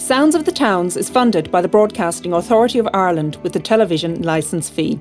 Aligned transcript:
Sounds 0.00 0.34
of 0.34 0.46
the 0.46 0.50
Towns 0.50 0.96
is 0.96 1.10
funded 1.10 1.50
by 1.52 1.60
the 1.60 1.68
Broadcasting 1.68 2.32
Authority 2.32 2.78
of 2.78 2.88
Ireland 2.94 3.36
with 3.42 3.52
the 3.52 3.60
television 3.60 4.22
licence 4.22 4.70
fee. 4.70 4.98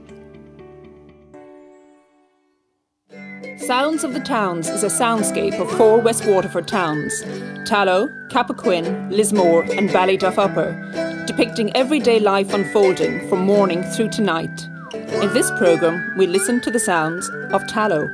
Sounds 3.57 4.03
of 4.03 4.13
the 4.13 4.19
Towns 4.19 4.67
is 4.67 4.83
a 4.83 4.87
soundscape 4.87 5.57
of 5.57 5.71
four 5.71 6.01
West 6.01 6.25
Waterford 6.25 6.67
towns 6.67 7.23
Tallow, 7.65 8.09
Cappoquin, 8.29 9.09
Lismore, 9.09 9.63
and 9.71 9.89
Ballyduff 9.89 10.37
Upper, 10.37 11.23
depicting 11.25 11.73
everyday 11.77 12.19
life 12.19 12.53
unfolding 12.53 13.27
from 13.29 13.45
morning 13.45 13.81
through 13.83 14.09
to 14.09 14.21
night. 14.21 14.67
In 14.93 15.33
this 15.33 15.49
programme, 15.51 16.13
we 16.17 16.27
listen 16.27 16.59
to 16.61 16.69
the 16.69 16.79
sounds 16.79 17.29
of 17.53 17.65
Tallow. 17.67 18.05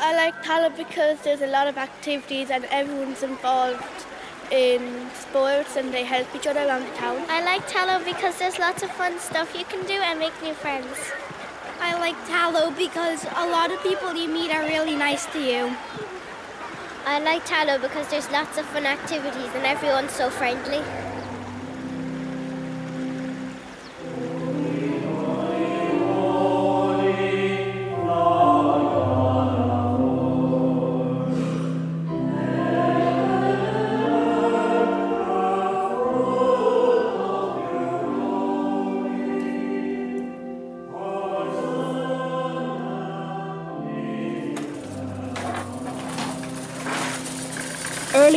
I 0.00 0.14
like 0.14 0.40
Tallow 0.42 0.68
because 0.68 1.18
there's 1.22 1.40
a 1.40 1.46
lot 1.46 1.66
of 1.66 1.78
activities 1.78 2.50
and 2.50 2.66
everyone's 2.66 3.22
involved 3.22 3.82
in 4.50 5.10
sports 5.14 5.76
and 5.76 5.92
they 5.92 6.04
help 6.04 6.26
each 6.34 6.46
other 6.46 6.60
around 6.60 6.84
the 6.84 6.94
town. 6.96 7.24
I 7.28 7.44
like 7.44 7.66
Tallow 7.68 8.04
because 8.04 8.38
there's 8.38 8.58
lots 8.58 8.82
of 8.82 8.90
fun 8.92 9.18
stuff 9.18 9.54
you 9.56 9.64
can 9.64 9.86
do 9.86 9.94
and 9.94 10.18
make 10.18 10.40
new 10.42 10.54
friends. 10.54 10.96
I 11.80 11.98
like 11.98 12.16
Tallow 12.26 12.70
because 12.70 13.24
a 13.24 13.46
lot 13.48 13.70
of 13.70 13.82
people 13.82 14.14
you 14.14 14.28
meet 14.28 14.50
are 14.50 14.62
really 14.62 14.96
nice 14.96 15.26
to 15.26 15.40
you. 15.40 15.76
I 17.06 17.20
like 17.20 17.44
Tallow 17.44 17.78
because 17.78 18.08
there's 18.08 18.30
lots 18.30 18.58
of 18.58 18.66
fun 18.66 18.84
activities 18.84 19.50
and 19.54 19.64
everyone's 19.64 20.12
so 20.12 20.30
friendly. 20.30 20.82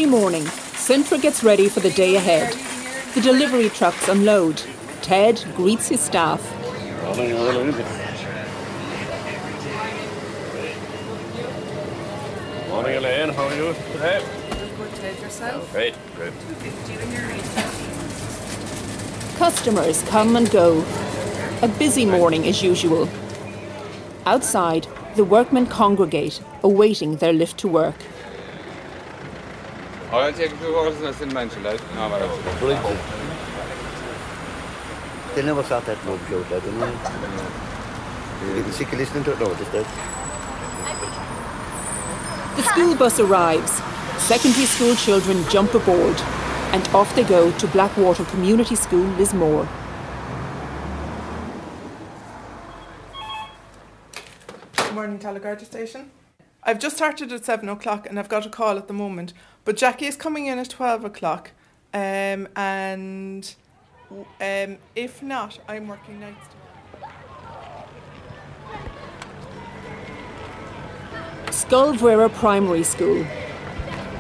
Early 0.02 0.10
morning, 0.10 0.42
Centra 0.42 1.22
gets 1.22 1.44
ready 1.44 1.70
for 1.70 1.80
the 1.80 1.92
day 1.92 2.16
ahead. 2.16 2.54
The 3.14 3.22
delivery 3.22 3.70
trucks 3.70 4.08
unload. 4.08 4.60
Ted 5.04 5.46
greets 5.56 5.90
his 5.90 6.02
staff. 6.02 6.42
Morning, 7.06 7.34
Elaine. 12.96 13.30
How 13.30 13.44
are 13.44 13.56
you 13.56 13.76
today? 13.92 14.26
Good 14.50 14.96
Ted 14.96 15.20
yourself. 15.20 15.72
Great, 15.72 15.94
great. 16.16 16.34
Customers 19.38 20.02
come 20.06 20.36
and 20.36 20.50
go. 20.50 20.84
A 21.62 21.68
busy 21.68 22.08
morning 22.08 22.48
as 22.48 22.64
usual. 22.64 23.08
Outside, 24.26 24.88
the 25.16 25.24
workmen 25.24 25.68
congregate, 25.68 26.42
awaiting 26.64 27.18
their 27.18 27.34
lift 27.34 27.60
to 27.60 27.68
work. 27.68 27.94
I'll 30.12 30.34
take 30.34 30.52
a 30.52 30.58
few 30.58 30.74
horses 30.74 31.22
in 31.22 31.34
Manchester. 31.34 31.80
No, 31.96 32.10
but 32.10 32.20
They 35.36 35.42
never 35.42 35.64
thought 35.64 35.86
that 35.86 36.04
mug 36.06 36.20
float, 36.20 36.46
I 36.48 36.60
don't 36.60 36.78
know. 36.78 36.94
You're 38.44 38.56
getting 38.58 38.72
sick 38.74 38.92
of 38.92 39.00
listening 39.00 39.24
to 39.24 39.32
it 39.32 39.40
now, 39.40 39.54
just 39.54 39.72
that. 39.72 39.86
The 42.58 42.64
school 42.64 42.96
bus 42.96 43.20
arrives. 43.22 43.72
Secondary 44.18 44.66
school 44.66 44.96
children 44.96 45.48
jump 45.50 45.74
aboard, 45.74 46.20
and 46.74 46.86
off 46.90 47.16
they 47.16 47.24
go 47.24 47.50
to 47.58 47.68
Blackwater 47.68 48.26
Community 48.26 48.76
School, 48.76 49.06
Lismore. 49.18 49.66
Good 54.76 54.94
morning, 54.94 55.20
Tallow 55.20 55.40
Garda 55.40 55.64
Station. 55.64 56.12
I've 56.64 56.80
just 56.80 56.98
started 56.98 57.32
at 57.32 57.44
7 57.44 57.68
o'clock 57.70 58.06
and 58.08 58.20
I've 58.20 58.30
got 58.30 58.46
a 58.46 58.50
call 58.50 58.78
at 58.78 58.88
the 58.88 58.94
moment. 58.94 59.34
But 59.66 59.78
Jackie 59.78 60.06
is 60.06 60.16
coming 60.16 60.46
in 60.46 60.60
at 60.60 60.70
12 60.70 61.06
o'clock. 61.06 61.52
Um, 61.94 62.48
and 62.56 63.56
um, 64.12 64.78
if 64.96 65.24
not, 65.24 65.60
I'm 65.68 65.88
working 65.88 66.20
nights. 66.20 66.48
Skullbrewer 71.48 72.34
Primary 72.34 72.84
School. 72.84 73.26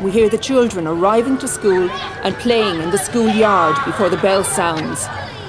We 0.01 0.11
hear 0.11 0.29
the 0.29 0.37
children 0.37 0.87
arriving 0.87 1.37
to 1.39 1.47
school 1.47 1.89
and 2.23 2.35
playing 2.35 2.81
in 2.81 2.89
the 2.89 2.97
schoolyard 2.97 3.77
before 3.85 4.09
the 4.09 4.17
bell 4.17 4.43
sounds, 4.43 5.05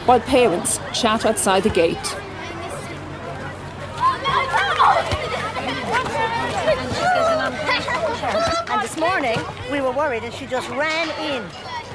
while 0.07 0.21
parents 0.21 0.79
chat 0.93 1.25
outside 1.25 1.63
the 1.63 1.71
gate. 1.71 2.17
And 8.73 8.83
this 8.83 8.92
morning, 9.03 9.41
we 9.71 9.81
were 9.81 9.91
worried 9.91 10.23
and 10.23 10.33
she 10.33 10.47
just 10.47 10.69
ran 10.71 11.09
in. 11.31 11.43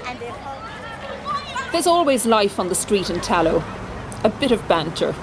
And 0.07 0.19
they 0.19 0.33
There's 1.71 1.87
always 1.87 2.25
life 2.25 2.59
on 2.59 2.67
the 2.67 2.75
street 2.75 3.09
in 3.09 3.21
Tallow. 3.21 3.63
A 4.25 4.29
bit 4.29 4.51
of 4.51 4.67
banter. 4.67 5.13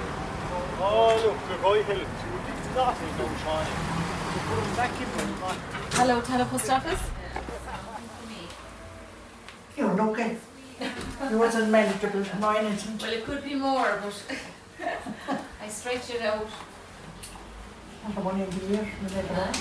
Hello, 5.98 6.20
Tallow 6.22 6.44
Post 6.46 6.70
Office. 6.70 7.02
You're 9.76 10.00
okay. 10.10 10.36
It 10.80 11.36
wasn't 11.36 11.70
manageable 11.70 12.24
to 12.24 12.36
mine, 12.36 12.64
isn't 12.66 13.02
Well, 13.02 13.12
it 13.12 13.24
could 13.24 13.44
be 13.44 13.54
more, 13.54 14.00
but 14.02 14.38
I 15.62 15.68
stretch 15.68 16.10
it 16.10 16.22
out. 16.22 16.46
it? 18.08 18.24
Money 18.24 18.44
in 18.44 18.50
the 18.50 18.66
year, 18.66 18.88
whatever. 19.02 19.52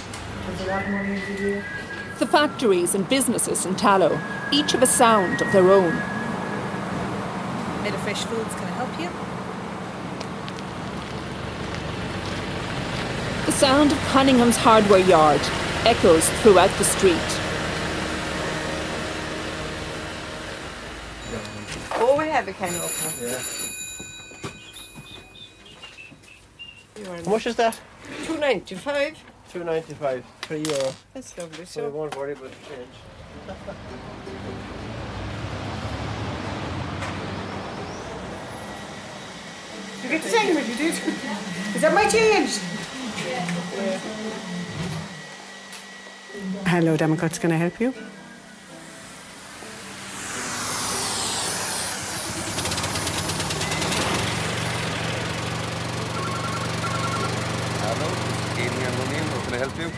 There's 0.48 0.62
a 0.62 0.68
lot 0.68 0.84
of 0.84 0.90
money 0.90 1.14
in 1.16 1.36
the 1.36 1.42
year. 1.42 1.83
The 2.20 2.28
factories 2.28 2.96
and 2.96 3.10
businesses 3.10 3.66
in 3.66 3.76
Tallow, 3.76 4.20
each 4.52 4.72
have 4.72 4.84
a 4.84 4.88
sound 4.88 5.42
of 5.42 5.52
their 5.52 5.72
own. 5.72 5.94
Made 7.84 7.94
of 7.94 8.02
Fresh 8.02 8.24
Foods, 8.26 8.54
can 8.56 8.64
I 8.64 8.72
help 8.72 9.00
you? 9.00 9.10
The 13.46 13.52
sound 13.52 13.92
of 13.92 13.98
Cunningham's 14.00 14.56
hardware 14.56 15.00
yard 15.00 15.42
echoes 15.86 16.30
throughout 16.42 16.72
the 16.78 16.86
street. 16.86 17.20
Oh, 21.96 22.16
we 22.18 22.30
have 22.30 22.48
a 22.48 22.54
can 22.54 22.74
opener. 22.76 23.40
How 27.26 27.30
much 27.32 27.48
is 27.48 27.56
that? 27.58 27.80
Two 28.24 28.38
ninety 28.38 28.76
five. 28.76 29.18
Two 29.54 29.64
ninety 29.64 29.94
five, 29.94 30.26
three 30.42 30.64
euro. 30.64 30.92
That's 31.14 31.38
lovely. 31.38 31.66
So 31.66 31.84
we 31.84 31.92
So 31.92 31.96
won't 31.96 32.16
worry 32.18 32.32
about 32.32 32.50
the 32.50 32.58
change. 32.68 32.90
You 40.02 40.10
get 40.10 40.24
the 40.24 40.30
same 40.30 40.58
as 40.58 40.68
you 40.68 40.76
did. 40.76 40.94
Is 41.76 41.82
that 41.82 41.94
my 41.94 42.10
change? 42.10 42.58
Yeah. 43.28 43.46
Hello, 46.66 46.98
Democrats, 46.98 47.38
can 47.38 47.52
I 47.52 47.58
help 47.58 47.80
you? 47.80 47.94
Hello, 57.84 58.10
this 58.10 58.40
is 58.42 58.58
Aidan 58.60 58.82
and 58.88 58.96
Running. 59.00 59.28
How 59.30 59.40
can 59.46 59.54
I 59.54 59.58
help 59.58 59.78
you? 59.78 59.90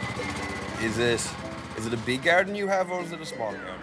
Is 0.81 0.97
it 0.97 1.33
is 1.77 1.85
it 1.85 1.93
a 1.93 1.97
big 1.97 2.23
garden 2.23 2.55
you 2.55 2.67
have 2.67 2.91
or 2.91 3.01
is 3.01 3.11
it 3.11 3.21
a 3.21 3.25
small 3.25 3.51
garden? 3.51 3.73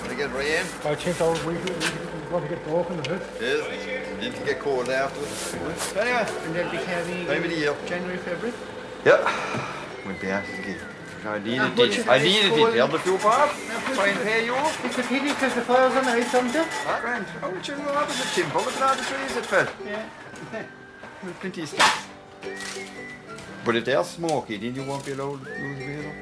Want 0.00 0.10
to 0.10 0.16
get 0.16 0.32
Ryan? 0.32 0.66
I 0.84 0.94
think 0.94 1.20
our 1.20 1.32
we, 1.46 1.54
we, 1.54 1.60
we 1.60 2.32
want 2.32 2.44
to 2.44 2.48
get 2.48 2.64
broken 2.64 2.98
a 2.98 3.02
bit. 3.02 3.22
Yes. 3.40 4.20
Need 4.20 4.34
to 4.34 4.44
get 4.44 4.58
cold 4.60 4.88
afterwards. 4.88 5.94
Anyway, 5.96 6.26
And 6.44 6.54
they'll 6.54 6.70
be 6.70 6.78
carrying 6.78 7.26
time 7.26 7.42
the 7.42 7.56
year. 7.56 7.76
January, 7.86 8.18
February. 8.18 8.54
Yeah. 9.04 9.66
Would 10.06 10.20
be 10.20 10.28
after 10.28 10.56
the 10.56 10.62
gig. 10.62 10.78
I 11.24 11.38
needed 11.38 11.78
it. 11.78 12.08
I 12.08 12.18
needed 12.18 12.44
it's 12.46 12.56
it. 12.56 12.60
cold. 12.60 12.74
The 12.74 12.80
other 12.80 12.98
few 12.98 13.18
parts. 13.18 13.54
Try 13.94 14.08
and 14.08 14.20
pay 14.20 14.44
you 14.44 14.54
off. 14.54 14.84
It's 14.84 14.98
a 14.98 15.02
pity 15.02 15.28
because 15.28 15.54
the 15.54 15.62
fire's 15.62 15.94
on 15.94 16.04
ice, 16.06 16.34
isn't 16.34 16.54
it? 16.54 16.68
Ah, 16.86 16.98
grand. 17.00 17.26
Oh, 17.42 17.48
you 17.48 17.76
know 17.76 17.92
what 17.92 18.08
was 18.08 18.20
it, 18.20 18.28
Tim? 18.34 18.52
Look 18.54 18.66
at 18.68 18.82
all 18.82 18.94
the 18.96 19.02
trees 19.02 19.36
it 19.36 19.46
fell. 19.46 19.68
Yeah. 19.86 20.06
With 21.24 21.40
plenty 21.40 21.62
of 21.62 21.68
stuff. 21.68 22.10
But 23.64 23.76
if 23.76 23.84
they're 23.84 24.04
smoky, 24.04 24.56
then 24.56 24.74
you 24.74 24.84
won't 24.84 25.04
be 25.06 25.12
allowed 25.12 25.44
to 25.44 25.50
use 25.50 25.78
the 25.78 25.86
wheel. 25.86 26.12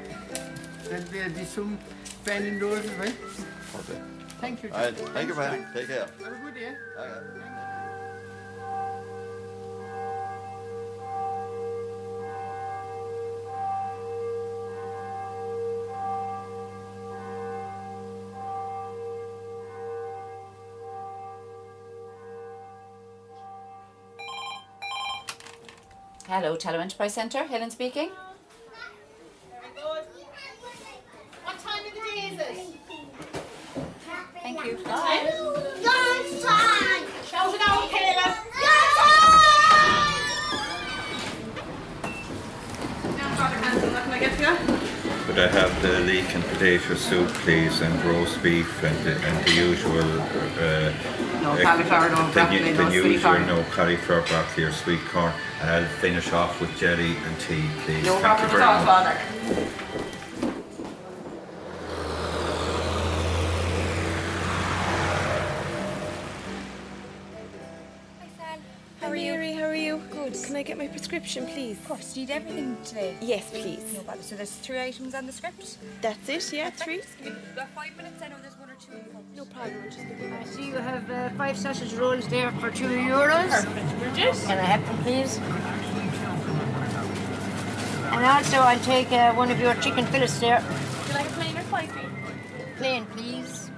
There'll 0.83 1.03
be, 1.05 1.09
there'll 1.09 1.33
be 1.33 1.45
some 1.45 1.77
fan 2.23 2.45
indoors 2.45 2.85
as 2.85 2.99
well. 2.99 3.13
Okay. 3.79 4.01
Thank 4.39 4.63
you. 4.63 4.69
All 4.71 4.79
right. 4.79 4.95
Thank 4.95 5.29
you, 5.29 5.35
man. 5.35 5.67
Take 5.73 5.87
care. 5.87 6.07
Have 6.23 6.33
a 6.33 6.37
good 6.45 6.53
day. 6.53 6.75
Okay. 6.99 7.47
Hello, 26.31 26.55
Tallow 26.55 26.79
Enterprise 26.79 27.13
Centre. 27.13 27.43
Helen 27.43 27.69
speaking. 27.69 28.09
I 45.41 45.47
have 45.47 45.81
the 45.81 45.99
leek 46.01 46.35
and 46.35 46.43
potato 46.43 46.93
soup, 46.93 47.27
please, 47.29 47.81
and 47.81 48.05
roast 48.05 48.43
beef, 48.43 48.83
and 48.83 48.95
the, 49.03 49.15
and 49.25 49.43
the 49.43 49.51
usual. 49.53 50.21
Uh, 50.61 50.93
No 51.41 51.53
uh, 51.53 51.63
cauliflower, 51.63 52.09
no 52.11 52.27
the, 52.27 52.33
broccoli, 52.33 52.71
the 52.73 52.83
no 52.83 52.89
sweet 52.91 53.11
usual, 53.13 53.33
corn. 53.33 53.47
no 53.47 53.63
cauliflower, 53.71 54.21
broccoli, 54.21 54.63
or 54.65 54.71
sweet 54.71 55.03
corn. 55.05 55.33
And 55.61 55.69
I'll 55.71 55.89
finish 55.97 56.31
off 56.31 56.61
with 56.61 56.77
jelly 56.77 57.17
and 57.17 57.39
tea, 57.39 57.67
please. 57.85 58.05
No 58.05 58.19
Thank 58.19 58.37
problem 58.37 58.61
at 58.61 58.67
all. 58.67 58.85
Father. 58.85 60.10
I 71.11 71.15
get 71.15 71.21
my 71.21 71.27
prescription, 71.27 71.53
please? 71.53 71.77
Of 71.77 71.87
course, 71.87 72.13
do 72.13 72.21
you 72.21 72.27
need 72.27 72.33
everything 72.33 72.77
today? 72.85 73.15
Yes, 73.21 73.49
please. 73.49 73.93
No 73.93 74.01
bother. 74.03 74.21
So 74.21 74.35
there's 74.35 74.51
three 74.51 74.79
items 74.79 75.13
on 75.13 75.25
the 75.25 75.33
script? 75.33 75.77
That's 76.01 76.29
it, 76.29 76.53
yeah, 76.53 76.69
three. 76.69 77.01
You've 77.23 77.55
got 77.55 77.69
five 77.75 77.95
minutes, 77.97 78.21
I 78.21 78.29
know 78.29 78.37
there's 78.41 78.57
one 78.57 78.69
or 78.69 78.75
two 78.75 78.93
in. 78.93 79.35
No 79.35 79.45
problem. 79.45 79.83
Just 79.85 79.99
I 79.99 80.43
see 80.45 80.67
you 80.67 80.75
have 80.75 81.09
uh, 81.11 81.29
five 81.31 81.57
sausage 81.57 81.93
rolls 81.95 82.27
there 82.27 82.51
for 82.59 82.71
two 82.71 82.87
euros. 82.87 83.49
Perfect, 83.49 83.99
Bridget. 83.99 84.35
Can 84.45 84.57
I 84.57 84.63
have 84.63 84.85
them, 84.85 84.97
please? 85.03 85.37
And 88.13 88.25
also, 88.25 88.57
I'll 88.57 88.79
take 88.79 89.11
uh, 89.11 89.33
one 89.33 89.51
of 89.51 89.59
your 89.59 89.73
chicken 89.75 90.05
fillets 90.05 90.39
there. 90.39 90.63
Would 90.63 91.07
you 91.07 91.13
like 91.13 91.27
a 91.27 91.33
plain 91.33 91.57
or 91.57 91.63
spicy? 91.63 92.05
Plain, 92.77 93.05
please. 93.07 93.69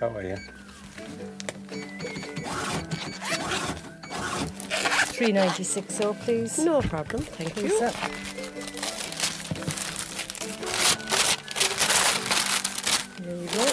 How 0.00 0.08
are 0.08 0.22
you? 0.22 0.63
Three 5.16 5.30
ninety 5.30 5.62
six, 5.62 5.94
so 5.94 6.12
please. 6.14 6.58
No 6.58 6.80
problem. 6.82 7.22
Thank 7.22 7.56
you. 7.62 7.68
sir. 7.78 7.92
There 13.22 13.36
we 13.36 13.46
go. 13.46 13.64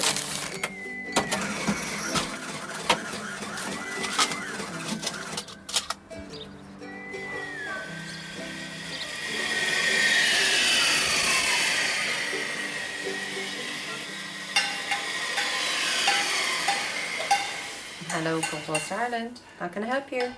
Hello, 18.10 18.42
Compost 18.42 18.92
Ireland. 18.92 19.40
How 19.58 19.68
can 19.70 19.84
I 19.84 19.88
help 19.88 20.12
you? 20.12 20.32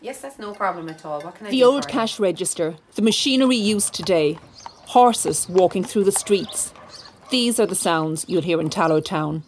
Yes, 0.00 0.20
that's 0.20 0.38
no 0.38 0.52
problem 0.52 0.88
at 0.88 1.04
all. 1.04 1.20
What 1.22 1.34
can 1.34 1.46
I 1.46 1.50
The 1.50 1.58
do 1.58 1.64
old 1.64 1.84
for 1.84 1.90
you? 1.90 1.92
cash 1.92 2.20
register, 2.20 2.76
the 2.94 3.02
machinery 3.02 3.56
used 3.56 3.94
today, 3.94 4.38
horses 4.86 5.48
walking 5.48 5.82
through 5.84 6.04
the 6.04 6.12
streets. 6.12 6.72
These 7.30 7.58
are 7.58 7.66
the 7.66 7.74
sounds 7.74 8.24
you'll 8.28 8.42
hear 8.42 8.60
in 8.60 8.70
Tallow 8.70 9.00
Town. 9.00 9.42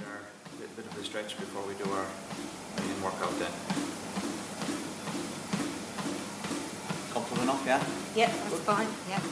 Uh, 0.00 0.04
a 0.04 0.60
little 0.60 0.74
bit 0.76 0.86
of 0.86 0.98
a 0.98 1.04
stretch 1.04 1.36
before 1.38 1.62
we 1.66 1.74
do 1.74 1.84
our 1.90 2.04
main 2.78 3.02
workout 3.02 3.38
then. 3.38 3.52
Comfortable 7.12 7.42
enough, 7.42 7.62
yeah? 7.64 7.82
Yep, 8.16 8.30
that's 8.30 8.58
fine. 8.60 8.88
Yep. 9.08 9.22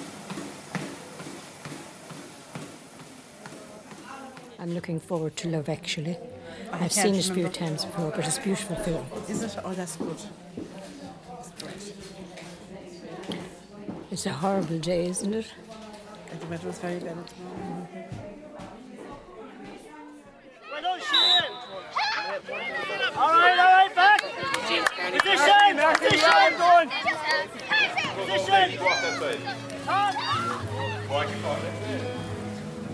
I'm 4.61 4.75
looking 4.75 5.01
forward 5.01 5.37
to 5.39 5.49
Love 5.49 5.69
Actually. 5.69 6.17
I 6.73 6.85
I've 6.85 6.93
seen 6.93 7.15
it 7.15 7.29
a 7.29 7.35
few 7.35 7.49
times 7.49 7.85
before, 7.85 8.11
but 8.11 8.27
it's 8.27 8.39
a 8.39 8.43
beautiful 8.43 8.77
film. 8.77 9.07
Is 9.29 9.43
it? 9.43 9.57
Oh, 9.65 9.73
that's 9.73 9.97
good. 9.97 10.17
It's 14.11 14.27
a 14.27 14.33
horrible 14.33 14.79
day, 14.79 15.07
isn't 15.07 15.33
it? 15.33 15.47
And 16.31 16.41
the 16.41 16.47
weather 16.47 16.67
was 16.67 16.79
very 16.79 16.99
bad 16.99 17.19
at 17.19 17.27
the 17.29 17.43
moment. 17.43 17.89
All 23.17 23.33
right, 23.33 23.59
all 23.59 23.67
right, 23.67 23.95
back. 23.95 24.23
Position, 24.23 24.85
position, 25.19 25.79
position. 25.99 26.91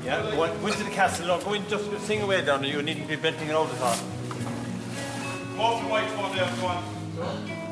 Yeah, 0.06 0.22
go, 0.22 0.44
on, 0.44 0.60
go 0.60 0.66
into 0.68 0.84
the 0.84 0.90
castle 0.90 1.26
now. 1.26 1.38
Go 1.40 1.54
in, 1.54 1.66
just 1.68 1.84
sing 2.06 2.22
away 2.22 2.44
down 2.44 2.62
there. 2.62 2.70
You 2.70 2.80
need 2.80 3.02
to 3.02 3.08
be 3.08 3.16
belting 3.16 3.48
it 3.48 3.52
all 3.52 3.64
the 3.64 3.76
time. 3.76 3.98
Go 5.56 5.80
to 5.80 5.86
white 5.88 6.08
one 6.16 6.36
there, 6.36 6.48
go 6.60 6.66
on. 6.68 6.84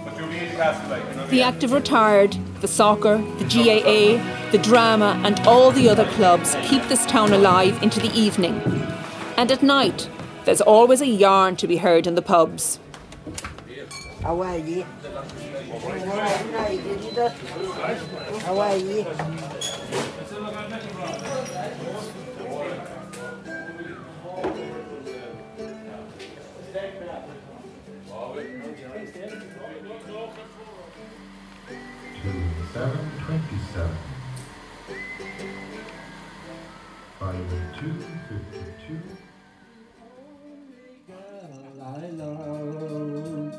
But 0.04 0.18
you'll 0.18 0.28
be 0.28 0.38
in 0.38 0.48
the 0.48 0.56
castle, 0.56 0.90
like, 0.90 1.08
you 1.08 1.14
know. 1.14 1.26
The 1.28 1.42
active 1.42 1.70
retired, 1.70 2.36
the 2.60 2.66
soccer, 2.66 3.18
the 3.38 3.44
GAA, 3.44 4.50
the 4.50 4.58
drama, 4.58 5.20
and 5.24 5.38
all 5.46 5.70
the 5.70 5.88
other 5.88 6.06
clubs 6.06 6.56
keep 6.62 6.82
this 6.88 7.06
town 7.06 7.32
alive 7.32 7.80
into 7.84 8.00
the 8.00 8.12
evening. 8.12 8.60
And 9.36 9.52
at 9.52 9.62
night, 9.62 10.10
there's 10.44 10.60
always 10.60 11.00
a 11.00 11.06
yarn 11.06 11.54
to 11.58 11.68
be 11.68 11.76
heard 11.76 12.08
in 12.08 12.16
the 12.16 12.22
pubs. 12.22 12.80
How 14.22 14.40
are 14.42 14.58
you? 14.58 14.84
How 18.40 18.58
are 18.58 18.76
you? 18.76 19.06
Seven 32.74 33.10
twenty-seven. 33.24 33.96
Five 37.18 37.46
oh 37.50 37.80
two 37.80 37.94
fifty-two. 38.28 39.02
I 41.82 41.84
love. 42.10 43.54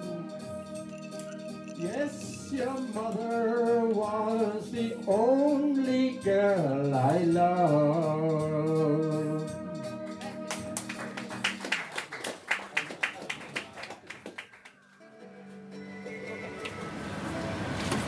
Yes, 1.78 2.14
your 2.52 2.78
mother 2.94 3.86
was 3.88 4.72
the 4.72 4.88
only 5.08 5.45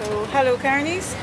So, 0.07 0.23
hello, 0.27 0.55
Carnies. 0.55 1.13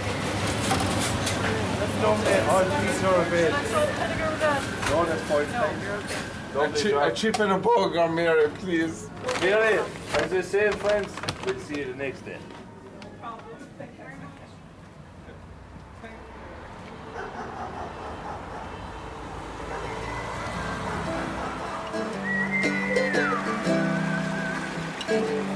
No, 4.90 5.04
that's 5.06 5.22
fine. 5.22 5.46
A, 6.62 6.68
chi- 6.70 7.06
a 7.06 7.14
chip 7.14 7.38
and 7.40 7.52
a 7.52 7.58
burger, 7.58 8.06
Mary, 8.10 8.50
please. 8.58 9.08
Mary, 9.40 9.78
as 10.18 10.32
I 10.34 10.40
say, 10.42 10.70
friends, 10.72 11.10
we'll 11.46 11.58
see 11.60 11.78
you 11.78 11.86
the 11.86 11.94
next 11.94 12.26
day. 12.26 12.36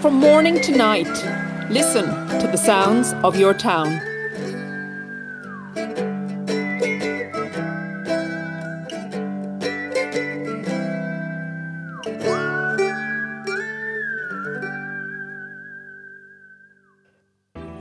From 0.01 0.15
morning 0.15 0.61
to 0.63 0.77
night, 0.77 1.09
listen 1.71 2.07
to 2.41 2.49
the 2.51 2.57
sounds 2.57 3.13
of 3.25 3.39
your 3.39 3.53
town. 3.53 4.01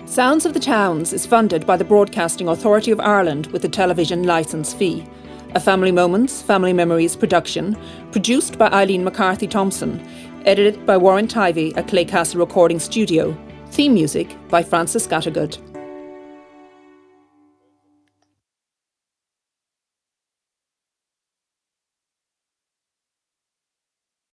Sounds 0.06 0.46
of 0.46 0.54
the 0.54 0.60
Towns 0.60 1.14
is 1.14 1.26
funded 1.26 1.66
by 1.66 1.78
the 1.78 1.86
Broadcasting 1.86 2.48
Authority 2.50 2.92
of 2.92 3.00
Ireland 3.00 3.48
with 3.48 3.64
a 3.64 3.70
television 3.70 4.24
licence 4.24 4.74
fee. 4.74 5.08
A 5.56 5.60
Family 5.62 5.92
Moments, 5.92 6.42
Family 6.42 6.74
Memories 6.74 7.16
production, 7.16 7.78
produced 8.12 8.58
by 8.58 8.68
Eileen 8.70 9.04
McCarthy 9.04 9.48
Thompson, 9.48 10.06
edited 10.46 10.86
by 10.86 10.98
Warren 10.98 11.28
Tivey 11.28 11.78
at 11.78 11.88
Claycastle 11.88 12.40
Recording 12.40 12.80
Studio. 12.80 13.38
Theme 13.78 13.94
music 13.94 14.36
by 14.50 14.64
Francis 14.64 15.06
Scattergood. 15.06 15.77